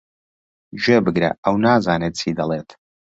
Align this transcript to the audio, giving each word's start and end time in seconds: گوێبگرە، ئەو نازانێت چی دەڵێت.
گوێبگرە، 0.81 1.29
ئەو 1.43 1.55
نازانێت 1.65 2.13
چی 2.19 2.29
دەڵێت. 2.39 2.69